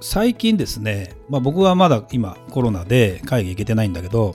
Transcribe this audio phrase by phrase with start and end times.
[0.00, 4.34] 最近ですね、まあ、僕はまだ今コロナで海外行けてないんだけど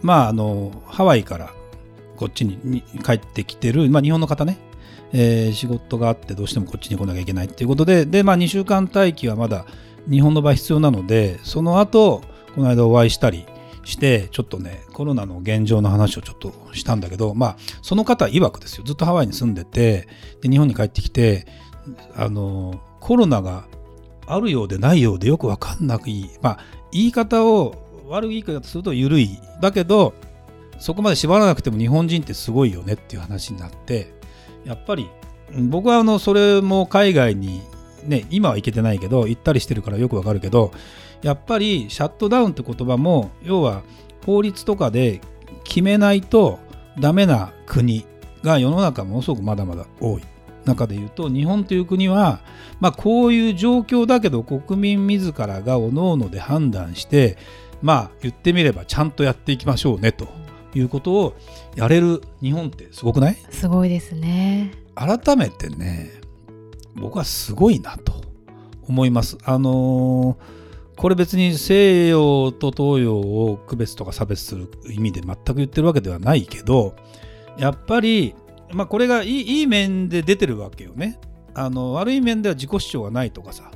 [0.00, 1.52] まああのハワイから
[2.16, 4.58] こっちに帰ってきてる、まあ、日本の方ね、
[5.12, 9.66] えー、仕事があってどうしてもこっちに来なきゃいけないっていうことでで、まあ、2週間待機はまだ
[10.10, 12.22] 日本の場合必要なのでその後
[12.54, 13.46] この間お会いしたり
[13.84, 18.84] してちょっとねコロナの現状の話をちょっとしたんだけどまあその方曰くですよ。
[18.84, 20.08] ずっとハワイに住んでて
[20.40, 21.46] で日本に帰ってきて
[22.14, 23.64] あのコロナが
[24.26, 26.30] あるようでないようでよくわかんなくいい。
[26.40, 26.58] まあ、
[26.92, 27.74] 言い方を
[28.08, 29.38] 悪い言い方すると緩い。
[29.60, 30.14] だけど、
[30.78, 34.12] そこまで縛らなくても日本人ってすごいよねっていう話になって、
[34.64, 35.08] やっぱり
[35.68, 37.62] 僕はあのそれも海外に
[38.04, 40.72] ね、今は行けてないけど、行ったりしてるからよくわかるけど、
[41.22, 43.82] やっぱりシャットダウンって言葉も、要は
[44.26, 45.20] 法律とかで
[45.64, 46.58] 決めないと
[46.98, 48.04] ダメな国
[48.42, 50.22] が世の中ものすごくまだまだ多い。
[50.64, 52.40] 中で言うと日本という国は、
[52.80, 57.36] まあ、こういう状況だけど国民自らが各々で判断して
[57.80, 60.28] まあ言ってみればちゃんとやっていきましょうねと
[60.74, 61.36] いうことを
[61.74, 63.36] やれる日本ってすごくない？
[63.50, 64.72] すごいですね。
[64.94, 66.10] 改めてね
[66.94, 68.12] 僕はすごいなと
[68.88, 69.38] 思います。
[69.44, 76.94] あのー、これ別に西洋と東洋を区別とか差別する意味で全く言ってるわけではないけど
[77.58, 78.34] やっぱり
[78.72, 81.18] まあ、これがいいいい面で出てるわけよね。
[81.54, 83.70] あの悪い面では自己主張がないとかさ。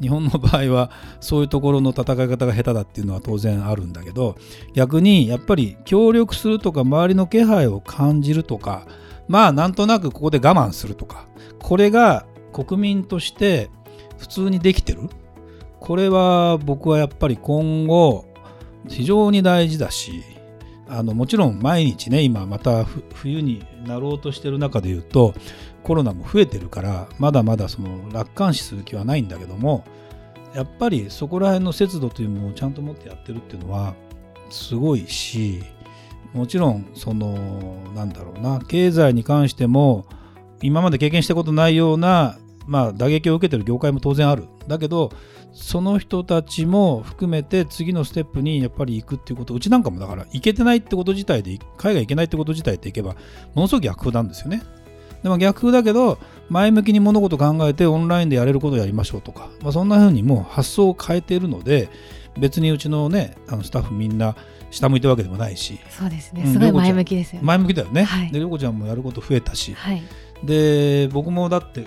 [0.00, 4.34] 日本の場合はそういうところの戦い方が下手だっていうのは当然あるんだけど
[4.74, 8.84] 逆にやっぱり協力するとか周りの気配を感じるとか
[9.28, 11.26] まあなんとなくここで我慢するとか。
[11.60, 13.70] これが国民として
[14.18, 15.08] 普通にできてる。
[15.80, 18.24] これは僕はやっぱり今後
[18.88, 20.22] 非常に大事だし
[20.88, 25.34] あのもちろん毎日ね今また冬になろうとしてる中で言うと
[25.82, 29.84] コロナも増えてるからまだまだその楽観視する気はないんだけども
[30.54, 33.94] やっぱりそこら辺の節度というものをちゃんと持ってやってるっていうのは
[34.50, 35.62] すごいし
[36.34, 37.34] もちろんその
[37.94, 40.06] なんだろうな経済に関しても
[40.60, 44.44] 今まで経験したことないようなまあ打撃を受けてる業界も当然ある。
[44.68, 45.10] だけど
[45.52, 53.14] その人たちも含めて次のステップにやっぱり行くっていうことうちなんかもだから行けてないってこと自体で海外行けないってこと自体でいけば
[53.54, 54.62] ものすごく逆風なんですよね。
[55.22, 56.18] でも逆風だけど
[56.48, 61.88] 前向きに物事考えてオンラインでやれることをやりましょうとか、まあ、そんな風にもう発想を変えているので
[62.38, 64.34] 別にうちのねあのスタッフみんな
[64.70, 65.78] 下向いてるわけでもないし。
[65.90, 66.46] そうですね。
[66.46, 67.46] すごい前向きですよね。
[67.46, 70.02] 前向きだよね、はい、で涼子ちゃんもやること増えたし、はい、
[70.42, 71.86] で僕もだって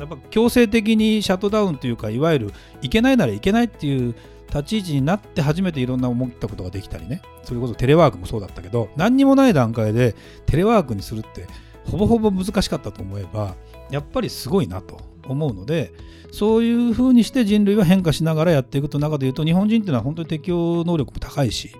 [0.00, 2.52] やっぱ強制的にシャットダウンというかいわゆる
[2.82, 4.14] いけないならいけないっていう
[4.48, 7.22] 立ち位置になって初めていろんな思ったことができたりね。
[7.44, 10.14] それこそテレワークもそうだったけど何にもない段階で
[10.46, 11.46] テレワークにするって
[11.84, 13.54] ほぼほぼ難しかったと思えば
[13.90, 15.92] やっぱりすごいなと思うので
[16.32, 21.70] そういうふうにして人類は変化しながらやっていくと中で言うと日本人っていうのは本当に適応能力も高いし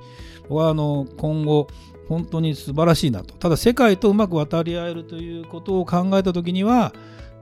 [0.49, 1.69] 僕はあの今後
[2.09, 3.35] 本当に素晴らしいなと。
[3.35, 6.93] ただ世界とうまく渡り合えるということを考えた時には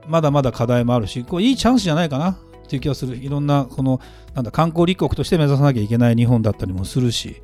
[0.07, 2.37] まだまだ課題もあるし、これいいチャンスじゃないかなっ
[2.67, 3.17] ていう気がする。
[3.17, 3.99] いろんな、この、
[4.33, 7.41] なんだ、観光立国として目指さなきゃいけない日本だったりもするし、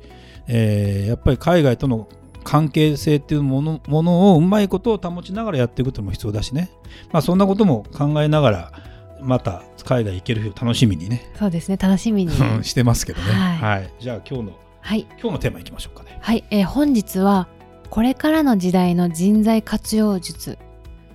[0.48, 2.08] えー、やっぱり海外との
[2.44, 6.70] 関係性っていうものものをうまいことを保ちながらやっていくっていうのも必要だしね。
[7.10, 8.72] まあそんなことも考えながら、
[9.20, 11.28] また海外行ける日を楽しみにね。
[11.36, 12.32] そうですね、楽しみに。
[12.62, 13.32] してますけどね。
[13.32, 13.92] はい、はい。
[13.98, 16.18] じゃあ今日の、はい、今日のテーマいきましょうかね。
[16.20, 17.48] はい、えー、本日は、
[17.90, 20.58] これからの時代の人材活用術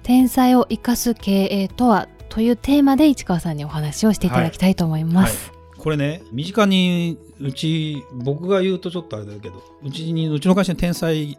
[0.03, 5.49] 天才を生かす経営とはというテーマで市川さんにお話をしていただきたいと思います。
[5.49, 11.37] はいはい、これね身近にうち僕が言うとちょっとあれだけどうちにうちの会社に天才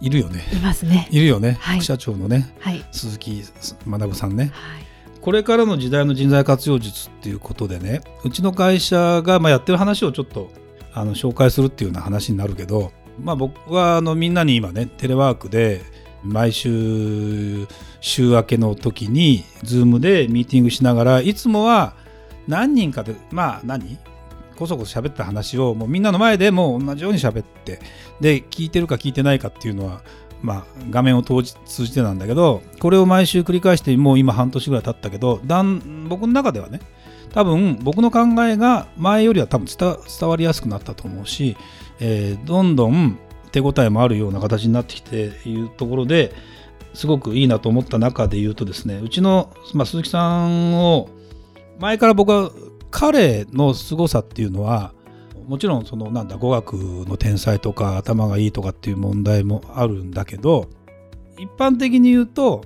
[0.00, 0.44] いるよね。
[0.52, 1.08] いますね。
[1.10, 1.58] いるよね。
[1.60, 3.44] 副社長のね、はい、鈴木
[3.86, 4.52] 学さんね。
[5.20, 10.50] これからの時代の人材活用術っていうことでねうちの会社がまあやってる話をちょっと
[10.92, 12.90] あの紹介するっていうような話になるけど、
[13.20, 15.80] まあ、僕はあのみんなに今ねテレワークで
[16.24, 17.66] 毎週
[18.00, 21.94] 週明けの時に Zoom でミーティングしながらいつもは
[22.46, 23.98] 何人かでまあ何？
[24.56, 27.80] こそこそ喋った話をもうみんなの前でもう同じように喋って
[28.20, 30.02] で聞いてるか聞いてないかっていうのは
[30.42, 36.80] まあ、画面を通じてなんだけどこれを毎週繰り返してもう今半年ぐらい経ったけどだん僕の中ではね
[37.32, 41.56] 多分僕の考えが前よりは多分伝わりやすくなったと思うし、
[42.00, 43.18] えー、どんどん
[43.52, 46.34] 手応えもあるような形になってきているところで
[46.94, 51.08] すごくいいなと思った中で言うとですねうちの、まあ、鈴木さんを
[51.78, 52.50] 前から僕は
[52.90, 54.92] 彼の凄さっていうのは
[55.46, 60.68] もちろんそのなんだ語学の天才とか頭がいいとかっていう問題もあるんだけど
[61.38, 62.62] 一般的に言うと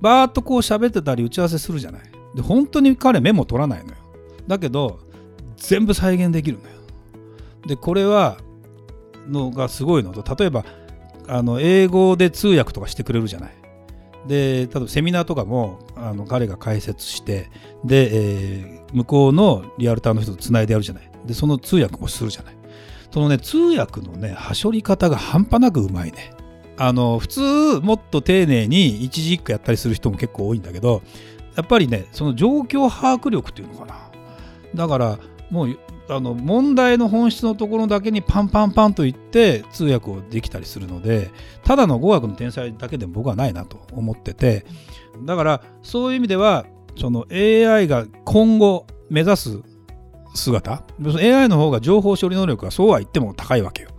[0.00, 2.02] バーッとこう喋ってたり打ち合わせするじゃない。
[2.34, 3.96] で本当に彼メモ取らないのよ。
[4.46, 5.00] だけど
[5.56, 6.76] 全部再現できるのよ。
[7.66, 8.38] でこれは
[9.28, 10.64] のがすごいのと例えば
[11.26, 13.52] あの英語で通訳とかしてくれるじゃない。
[14.26, 17.50] で例えばセミナーとかもあの彼が解説して
[17.84, 21.10] で、えー、向こうのリアルターの人とつないでやるじゃない。
[21.24, 22.54] でその通訳もするじゃない。
[23.10, 26.32] そのね通訳のねはしょり方が半端なくうまいね。
[26.76, 31.02] あの普通もっと丁寧に一字一句やったりする人も結構多いんだけど
[31.56, 34.10] やっぱりねその状況把握力っていうのかな。
[34.74, 35.18] だから
[35.50, 35.78] もう
[36.10, 41.30] あの問題の本質のところだけにパンパンパンと言って通訳をできたりするので
[41.64, 44.64] ただの語学の天才だけでも僕はないなと思ってて
[45.24, 46.66] だからそういう意味では
[46.96, 49.62] その AI が今後目指す
[50.34, 53.90] 姿 AI の方が情報処理能力がそうは言っても高いわけよ。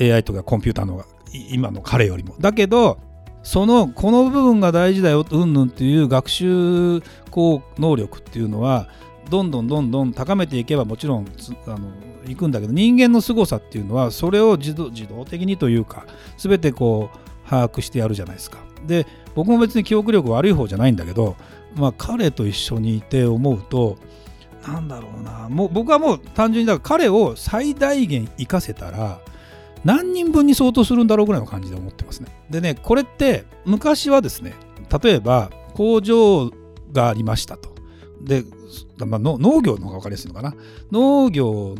[0.00, 1.06] AI とかコンピューターの方が
[1.50, 2.36] 今の彼よりも。
[2.38, 2.98] だけど
[3.42, 7.02] そのこの部分が大事だようんぬんっていう学習
[7.32, 8.88] 能力っていうのは
[9.28, 11.26] どんどんどんどん高めていけばもちろん
[11.66, 11.90] あの
[12.26, 16.06] いくんだけど人間の凄さっていうのはそれを自動自動的にというか
[16.36, 18.58] 全てこう把握してやるじゃないですか。
[18.86, 21.36] で僕も別に記憶力悪い方じゃないんだけど、
[21.74, 23.98] まあ、彼と一緒にいて思うと
[24.66, 29.20] なんだろうなもう僕はもう単純にだから彼を最大限活かせたら
[29.84, 32.28] 何人分に相当するんだろうぐらいの感じで思ってますね。
[32.50, 34.54] でねこれって昔はですね
[35.02, 36.50] 例えば工場
[36.92, 37.74] がありましたと。
[38.20, 38.44] で、
[38.98, 40.54] まあ、農業の方が分かりやすいのかな
[40.90, 41.74] 農業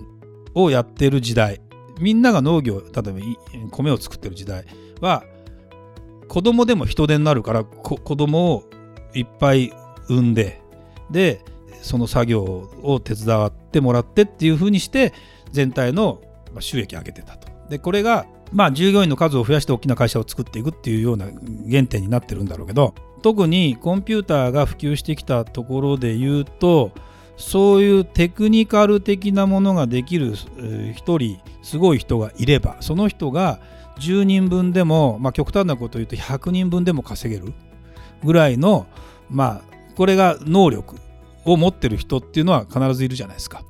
[0.54, 1.60] をやってる時代
[2.00, 4.64] みんなが農業例えば米を作ってる時代
[5.00, 5.24] は
[6.28, 8.64] 子供でも人手になるから子供を
[9.14, 9.72] いっぱい
[10.08, 10.60] 産んで
[11.10, 11.44] で
[11.82, 12.42] その作業
[12.82, 15.12] を手伝ってもらってっていうふうにして
[15.52, 16.20] 全体の
[16.58, 17.48] 収益を上げてたと。
[17.70, 21.26] でこれがまあ従業員の数を増やして大きな会社を作っていくっていうような
[21.70, 22.94] 原点になってるんだろうけど
[23.26, 26.92] 特にコンピューターが普及してきたところで言うと
[27.36, 30.34] そういうテクニカル的なものができる
[30.94, 33.58] 一人すごい人がいればその人が
[33.98, 37.52] 10人分でも、まあ、極端なこと言うと100人分でも稼げる
[38.22, 38.86] ぐらいの
[39.28, 40.94] まあこれが能力
[41.44, 43.64] を持ってる人っていうのは必ずいるじゃないですか。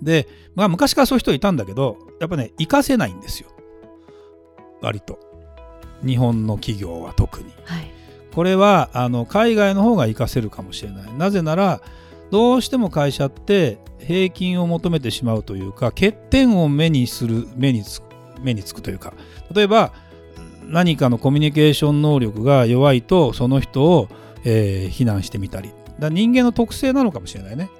[0.00, 3.50] で、まあ、昔からそういう人いたんだけどやっぱね活かせないんですよ
[4.80, 5.20] 割と
[6.02, 7.52] 日本の企業は特に。
[7.66, 8.01] はい
[8.34, 11.12] これはあの海外の方が活かせるかもしれない。
[11.14, 11.80] なぜなら
[12.30, 18.04] どうしても会社って平均を求めてしまうというか欠点を目にする目につく
[18.40, 19.14] 目につくというか。
[19.54, 19.92] 例えば
[20.66, 24.08] 何かのコミュニケーション能力が弱いとその人を、
[24.44, 25.70] えー、非難してみたり。
[25.98, 27.70] だ人間の特性なのかもしれないね。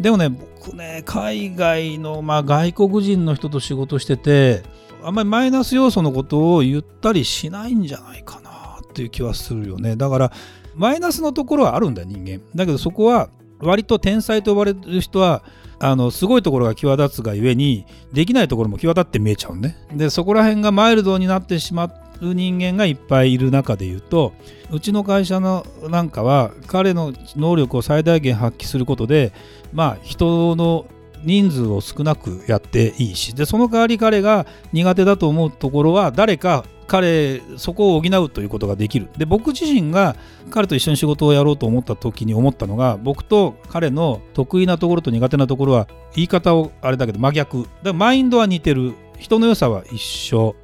[0.00, 4.62] でもね僕ね海外の、まあ、外国人の人と仕事してて
[5.02, 8.49] あんまりマイナス要素のことを言ったりしないんじゃないかな。
[8.90, 9.96] っていう気はするよね。
[9.96, 10.32] だから
[10.74, 12.40] マイナスのところはあるんだ人間。
[12.54, 15.42] だけどそこは割と天才と呼ばれる人は
[15.78, 19.76] あのすごいところが際立つがゆえにできないところも際立って見えちゃうね。
[19.94, 21.84] でそこら辺がマイルドになってしま
[22.20, 24.34] う人間がいっぱいいる中で言うと
[24.70, 29.32] うちの会社のなんかは彼の能力を最大限発揮することで
[29.72, 30.86] まあ人の
[31.24, 39.08] 人数を少なくやっていいしでその代わり彼が苦手だと思うところは誰か彼そこを補うということができる。
[39.16, 40.16] で僕自身が
[40.50, 47.62] 彼と一緒に仕事をやろうと思った時に思ったのが僕と彼の得意なところと苦手なところは言い方をあれだけど真逆。
[47.62, 48.94] だからマインドは似てる。
[49.20, 50.56] 人の良さは一緒。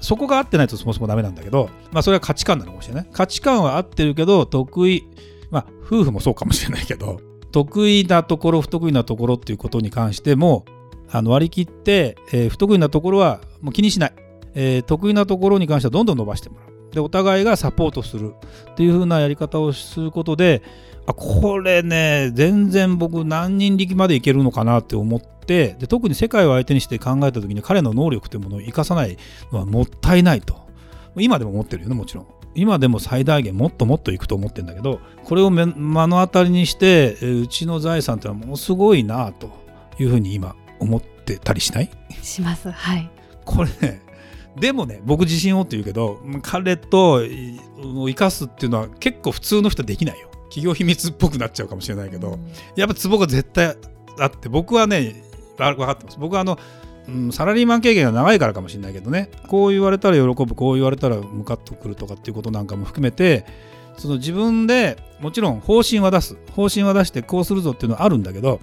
[0.00, 3.06] そこが合ってないとそもそもダメなんだけど、まあ、それは価値観なのかもしれない。
[3.12, 5.04] 価値観は合ってるけど得意
[5.50, 7.20] まあ夫婦もそうかもしれないけど
[7.50, 10.64] 得意なところ不得意なところっていうことに関しても
[11.10, 14.27] あの割り切って、えー、不得意なところはもう気にしない。
[14.54, 16.68] えー、得意なところに関してはどんどん伸ばしてもらう。
[16.92, 18.34] でお互いがサポートする
[18.70, 20.62] っていう風なやり方をすることで
[21.06, 29.18] あこれね全然僕何人力までいけるのかなって思ってで特に世界を相手にして考えた時に彼の能力というものを生かさない
[29.52, 30.66] のはもったいないと。
[31.16, 32.26] 今でも思ってるよねもちろん。
[32.54, 39.50] 今でも最大限もっともっといくと思ってるんだけどこれを目の当たりにしてうちの財産ってのはものすごいなと
[39.98, 41.90] いうふうに今思ってたりしない？
[42.22, 42.70] します。
[42.70, 43.10] はい。
[43.44, 44.00] これね
[44.60, 50.28] でもね僕自信をって言うけど彼と生かすっていうのは結構普通の人はできないよ。
[50.48, 52.38] 企業秘密っぽくなっちゃうかもしれないけど、
[52.74, 53.76] やっぱツボが絶対
[54.18, 55.22] あって僕はね
[55.58, 56.18] 分かってます。
[56.18, 56.58] 僕はあの、
[57.32, 59.30] サラリーマン経験が長いからかもしれないけどね。
[59.46, 63.44] こう言われたら喜ぶこう言われたらムカッとくるとかっていうことなんかも含めて
[63.96, 66.36] その自分でもちろん方針は出す。
[66.52, 68.60] 方針は出してこうするぞっていうのはあるんだけど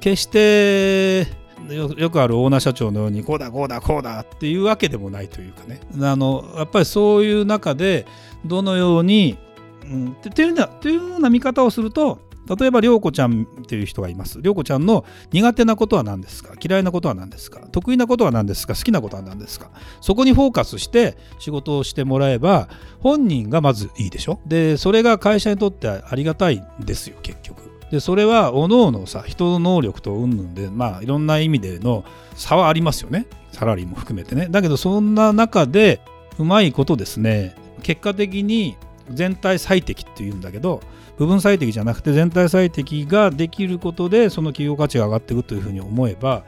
[0.00, 1.26] 決して
[1.70, 5.80] よくあるオーナー社長のようにこうだこうだこうだっていうわけでもないというかね。
[6.00, 8.06] あのやっぱりそういう中で
[8.44, 9.38] どのように、
[9.84, 12.20] うん、っていうような見方をすると
[12.58, 14.42] 例えば涼子ちゃんっていう人がいます。
[14.42, 16.54] 涼子ちゃんの苦手なことは何ですか？
[16.60, 17.60] 嫌いなことは何ですか？
[17.70, 18.74] 得意なことは何ですか？
[18.74, 19.70] 好きなことは何ですか？
[20.00, 24.40] そこにフォーカスして仕事をしてもらえば本人がまずいいでしょ？
[24.44, 27.71] でそれが会社にとってありがたいんですよ結局。
[27.92, 33.26] でそれは各々さ人の能力とうんぬんでまあいろんな意味での差はありますよね。
[33.52, 34.48] サラリーも含めてね。
[34.50, 36.00] だけどそんな中で
[36.38, 37.54] うまいことですね。
[37.82, 38.78] 結果的に
[39.10, 40.80] 全体最適っていうんだけど
[41.18, 46.44] 部分最適じゃなくて全体最適ができることでその企業価値が上がっていくというふうに思えば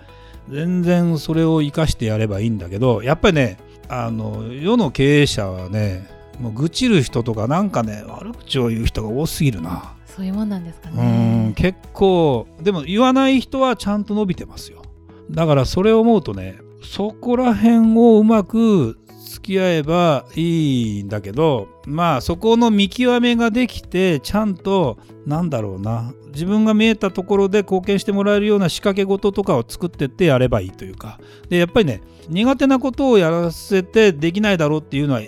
[0.48, 3.58] 全然それを生かしてやればいいんだけどやっぱりね
[3.88, 6.08] あの世の経営者はね
[6.40, 9.93] もう愚痴る人とかなんかね悪口を言う人が多すぎるな。
[10.14, 11.46] そういうもんなんですかね。
[11.46, 14.82] うん結構でも言わない人はちゃんと伸びてますよ。
[15.30, 26.12] だからそれを思うとねそこら辺をうまく付き合えばいいんだけどまあそこの見極めができてちゃんとなんだろうな。
[26.34, 31.20] 自分が見えたところで貢献してもらえるような仕掛け事とかを作ってってやればいいというか。
[31.48, 35.20] でやっぱりね苦手なことをやらせてできないだろうっていうのは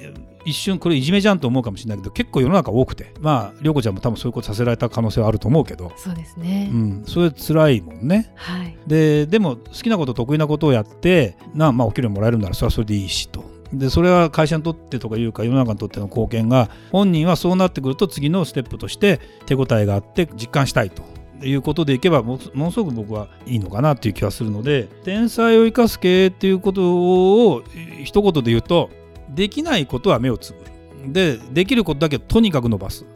[0.47, 3.13] 一瞬これいじめじゃんと思うかもしれないけど結構世の中多くて。
[3.21, 5.93] まあ涼子ちゃんも多分そういうことさせられた可能性はあると思うけど。
[5.97, 13.45] そうですね、うん、それ辛いもんね、はい、ででも好きなこと得意なことをやってな、まあ、お給料もらえるならそれはそれでいいしと。
[13.73, 21.03] でそれは会社にとってとかいうか世の中にとっての貢献が本人はそうなってくると次のステップとして手応えがあって実感したいと。
[21.43, 27.63] いうことでいけばものすごく僕はいいのかなっていう気はするので天才を生かす経営っていうことを
[28.05, 28.89] 一言で言うと
[29.29, 31.13] できないことは目をつぶる。
[31.13, 33.07] でできることだけとにかく伸ばすっ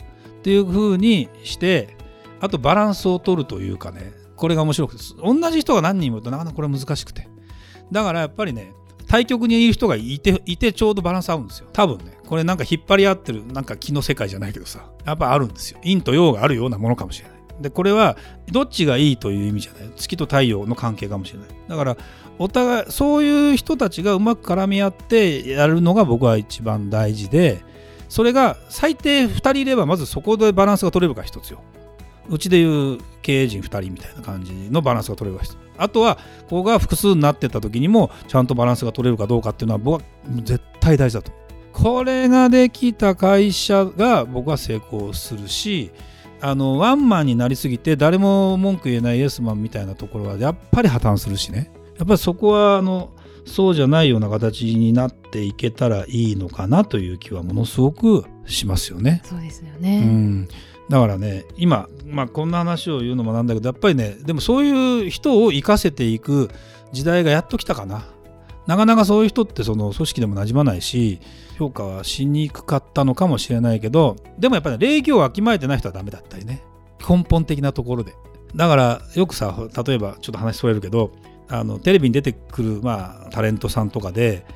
[0.42, 1.96] ていうふうにして
[2.40, 7.28] あとバランスを取るというかねこれが面白くて同じ人が何人もいるとなかなかこれ難しくて。
[7.90, 8.72] だからやっぱりね
[9.08, 11.68] 対極にいる人がいていてちょうどバランス合うんですよ。
[11.72, 15.80] 多分ねこれなんか引っ張り合ってるなんか気の世界じゃないけどさやっぱあるんですよ。
[15.82, 17.39] 陰と陽があるようなものかもしれない。
[17.60, 18.16] でこれは
[18.50, 19.90] どっちがいいという意味じゃない。
[19.96, 21.48] 月と太陽の関係かもしれない。
[21.68, 21.96] だから
[22.38, 27.62] お互いそういう人たちがうまく絡み合ってやるのが僕は一番大事で
[28.08, 31.60] それが最低2人いればまずそこでバランスが取れるか一つよ。
[32.28, 35.58] うちでいう経営陣2人みたいな感じのバランスが取れるか一つ。
[35.76, 40.06] あとはここが複数になってた時にもちゃんとバランスが取れるかどうかっていうのは僕は
[40.42, 41.32] 絶対大事だと。
[41.72, 45.90] これができた会社が僕は成功するし
[46.42, 53.10] あのワンマンになりすぎて誰も文句言えないイエスマンみたいなところはやっぱり破綻するしねやっぱりそこはあの
[53.44, 59.22] そうじゃないような形になっていけたらいいのかなという気はものすごくしますよね。
[59.24, 60.48] そうですよね、うん、
[60.88, 66.50] だからね今、まあ、こんな話を言うのもなんだけどやっぱりねでもそういう人を生かせていく
[66.92, 68.04] 時代がやっと来たかな。
[68.70, 71.18] なかなかそういう人ってその組織でもなじまないし
[71.58, 76.62] 評価はしにくかったのかもしれないけどでもやっぱり、ね、礼儀をわきまえてない人はダメだったりね。
[77.00, 78.14] 根本的なところで。
[78.54, 81.10] だからよくさ例えばちょっと話それるけど
[81.48, 84.46] あのテレビに出てくる、まあ、タレントさんとかで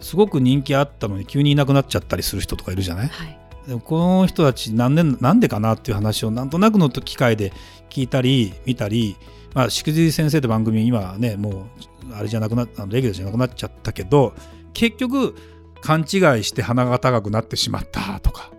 [0.00, 7.52] すごく人気あったのに急にいなくなっちゃったりする人とかいるじゃない、はい、でもこの人たち何年なんでかなっていう話をなんとなくの機会で
[7.88, 9.16] 聞いたり見たり、
[9.54, 14.34] まあ、しくじり先生って番組今ねもうあれじゃなくなあのレギュラーじゃなくなっちゃったけど
[14.72, 15.34] 結局
[15.82, 16.06] 勘違い
[16.44, 18.50] して鼻が高くなってしまったとか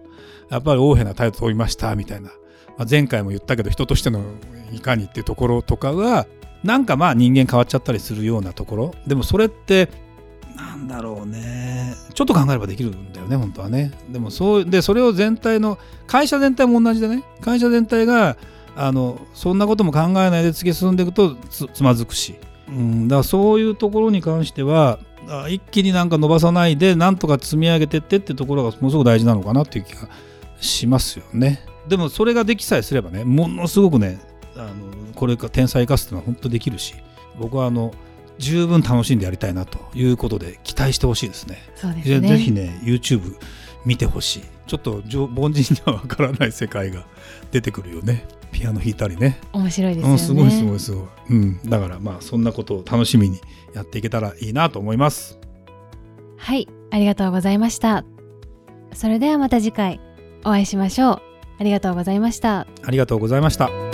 [0.50, 2.30] やっぱり横柄な態度を取りましたみたいな、
[2.78, 4.24] まあ、前回も言ったけど人としての
[4.72, 6.28] いかにっていうところとかが
[6.64, 8.96] なんかまあ人間変わっちゃったりするようなところ。
[9.06, 9.90] でもそれって
[10.56, 11.94] なんだろうね。
[12.14, 13.92] ちょっと考えればできるんだよね本当はね。
[14.10, 17.24] でもそうでそれを全体の会社全体も同じでね。
[17.42, 18.38] 会社全体が
[18.76, 21.36] あのそんなことも考えないで突き進んでいくと
[21.74, 22.36] つまずくし、
[22.68, 25.00] うん、だからそういうところに関しては
[25.50, 30.10] 一気になんか伸ばさないでなんとか積み上げてってってところがものすごく大事なのかなっていう気が
[30.60, 31.66] しますよね。
[31.88, 34.20] でもそれができさえすればねものすごくね
[34.56, 34.74] あの
[35.16, 36.96] これか天才生かすっていうのは本当できるし
[37.38, 37.94] 僕はあの
[38.38, 41.58] 十分楽しんでやりたいなということで期待してほしいですね。
[41.76, 42.28] そうですね。
[42.28, 43.36] ぜひね YouTube
[43.86, 44.44] 見てほしい。
[44.66, 45.04] ちょっと
[45.36, 47.06] 凡人にはわからない世界が
[47.52, 49.40] 出てくるよねピアノ弾いたりね。
[49.52, 53.42] 面白いですよね、うん、すごいすごいすごい、うん、だからまあそんなことを楽しみに
[53.74, 55.40] やっていけたらいいなと思います。
[56.38, 58.06] はいありがとうございました。
[58.94, 60.00] それではまた次回
[60.46, 61.22] お会いしましょう。
[61.60, 62.68] ありがとうございました。
[62.84, 63.93] ありがとうございました